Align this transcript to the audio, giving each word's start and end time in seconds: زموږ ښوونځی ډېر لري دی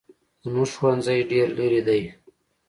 زموږ 0.43 0.69
ښوونځی 0.75 1.19
ډېر 1.31 1.47
لري 1.59 1.81
دی 1.87 2.01